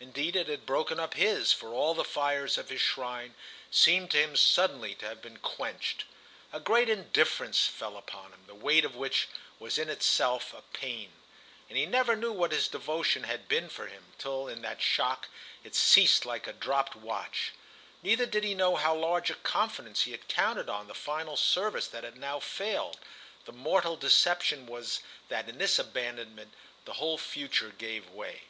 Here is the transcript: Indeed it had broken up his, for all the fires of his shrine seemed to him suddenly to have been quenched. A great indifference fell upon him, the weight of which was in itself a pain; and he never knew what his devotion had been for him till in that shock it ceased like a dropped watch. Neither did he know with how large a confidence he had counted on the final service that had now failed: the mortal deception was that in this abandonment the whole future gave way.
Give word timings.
Indeed 0.00 0.36
it 0.36 0.48
had 0.48 0.66
broken 0.66 1.00
up 1.00 1.14
his, 1.14 1.50
for 1.54 1.70
all 1.70 1.94
the 1.94 2.04
fires 2.04 2.58
of 2.58 2.68
his 2.68 2.82
shrine 2.82 3.34
seemed 3.70 4.10
to 4.10 4.18
him 4.18 4.36
suddenly 4.36 4.94
to 4.96 5.06
have 5.06 5.22
been 5.22 5.38
quenched. 5.38 6.04
A 6.52 6.60
great 6.60 6.90
indifference 6.90 7.66
fell 7.68 7.96
upon 7.96 8.34
him, 8.34 8.44
the 8.46 8.54
weight 8.54 8.84
of 8.84 8.94
which 8.96 9.28
was 9.58 9.78
in 9.78 9.88
itself 9.88 10.52
a 10.52 10.60
pain; 10.76 11.12
and 11.70 11.78
he 11.78 11.86
never 11.86 12.14
knew 12.14 12.32
what 12.32 12.52
his 12.52 12.68
devotion 12.68 13.22
had 13.22 13.48
been 13.48 13.70
for 13.70 13.86
him 13.86 14.12
till 14.18 14.46
in 14.46 14.60
that 14.60 14.82
shock 14.82 15.28
it 15.64 15.74
ceased 15.74 16.26
like 16.26 16.46
a 16.46 16.52
dropped 16.52 16.94
watch. 16.94 17.52
Neither 18.02 18.26
did 18.26 18.44
he 18.44 18.52
know 18.52 18.72
with 18.72 18.82
how 18.82 18.94
large 18.94 19.30
a 19.30 19.36
confidence 19.36 20.02
he 20.02 20.10
had 20.10 20.28
counted 20.28 20.68
on 20.68 20.86
the 20.86 20.94
final 20.94 21.38
service 21.38 21.88
that 21.88 22.04
had 22.04 22.18
now 22.18 22.40
failed: 22.40 22.98
the 23.46 23.52
mortal 23.52 23.96
deception 23.96 24.66
was 24.66 25.00
that 25.30 25.48
in 25.48 25.56
this 25.56 25.78
abandonment 25.78 26.52
the 26.84 26.92
whole 27.00 27.16
future 27.16 27.70
gave 27.70 28.10
way. 28.10 28.42